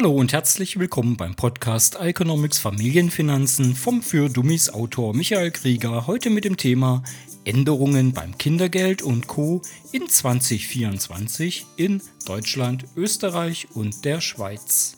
[0.00, 6.06] Hallo und herzlich willkommen beim Podcast Economics Familienfinanzen vom für Dummies Autor Michael Krieger.
[6.06, 7.02] Heute mit dem Thema
[7.44, 9.60] Änderungen beim Kindergeld und Co.
[9.90, 14.96] in 2024 in Deutschland, Österreich und der Schweiz.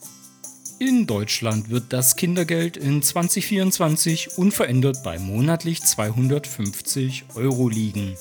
[0.79, 8.19] In Deutschland wird das Kindergeld in 2024 unverändert bei monatlich 250 Euro liegen.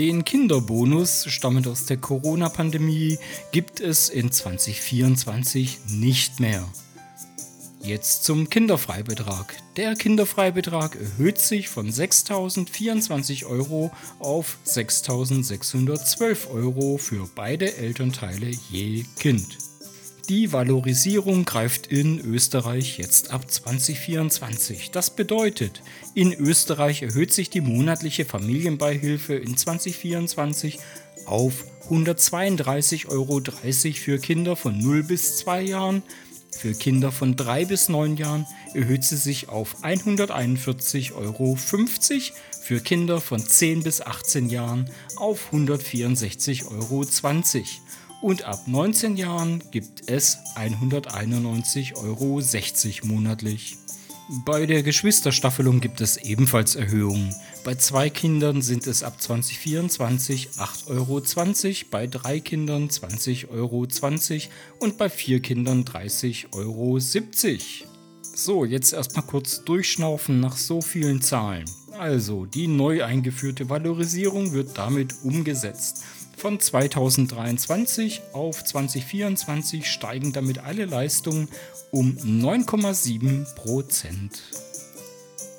[0.00, 3.18] Den Kinderbonus, stammend aus der Corona-Pandemie,
[3.52, 6.66] gibt es in 2024 nicht mehr.
[7.82, 9.54] Jetzt zum Kinderfreibetrag.
[9.76, 13.90] Der Kinderfreibetrag erhöht sich von 6.024 Euro
[14.20, 19.69] auf 6.612 Euro für beide Elternteile je Kind.
[20.30, 24.92] Die Valorisierung greift in Österreich jetzt ab 2024.
[24.92, 25.82] Das bedeutet,
[26.14, 30.78] in Österreich erhöht sich die monatliche Familienbeihilfe in 2024
[31.26, 33.42] auf 132,30 Euro
[33.98, 36.04] für Kinder von 0 bis 2 Jahren.
[36.56, 41.56] Für Kinder von 3 bis 9 Jahren erhöht sie sich auf 141,50 Euro.
[41.56, 47.04] Für Kinder von 10 bis 18 Jahren auf 164,20 Euro
[48.20, 52.40] und ab 19 Jahren gibt es 191,60 Euro
[53.06, 53.76] monatlich.
[54.44, 57.34] Bei der Geschwisterstaffelung gibt es ebenfalls Erhöhungen.
[57.64, 61.20] Bei zwei Kindern sind es ab 2024 8,20 Euro,
[61.90, 63.88] bei drei Kindern 20,20 Euro
[64.78, 66.98] und bei vier Kindern 30,70 Euro.
[68.36, 71.64] So, jetzt erstmal kurz durchschnaufen nach so vielen Zahlen.
[71.98, 76.04] Also, die neu eingeführte Valorisierung wird damit umgesetzt.
[76.40, 81.48] Von 2023 auf 2024 steigen damit alle Leistungen
[81.90, 84.40] um 9,7 Prozent.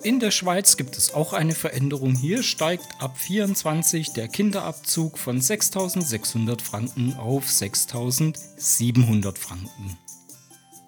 [0.01, 2.15] In der Schweiz gibt es auch eine Veränderung.
[2.15, 9.99] Hier steigt ab 24 der Kinderabzug von 6.600 Franken auf 6.700 Franken.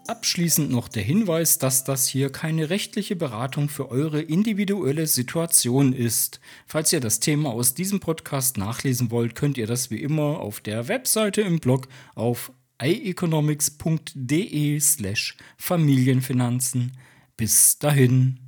[0.05, 6.41] Abschließend noch der Hinweis, dass das hier keine rechtliche Beratung für eure individuelle Situation ist.
[6.67, 10.59] Falls ihr das Thema aus diesem Podcast nachlesen wollt, könnt ihr das wie immer auf
[10.59, 12.51] der Webseite im Blog auf
[12.81, 16.97] ieconomics.de slash Familienfinanzen.
[17.37, 18.42] Bis dahin.